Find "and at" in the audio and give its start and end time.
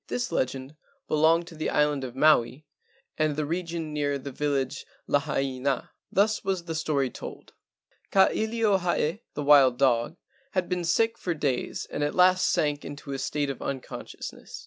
11.91-12.15